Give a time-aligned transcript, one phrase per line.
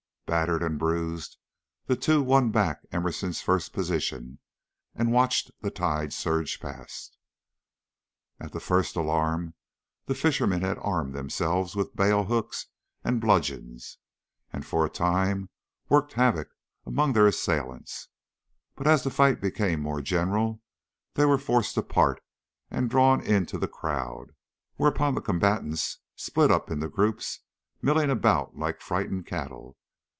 [0.27, 1.35] Battered and bruised,
[1.87, 4.39] the two won back to Emerson's first position,
[4.95, 7.17] and watched the tide surge past.
[8.39, 9.55] At the first alarm
[10.05, 12.67] the fishermen had armed themselves with bale hooks
[13.03, 13.97] and bludgeons,
[14.53, 15.49] and for a time
[15.89, 16.47] worked havoc
[16.85, 18.07] among their assailants;
[18.75, 20.61] but as the fight became more general
[21.15, 22.23] they were forced apart
[22.69, 24.27] and drawn into the crowd,
[24.77, 27.41] whereupon the combatants split up into groups,
[27.81, 29.75] milling about like frightened cattle.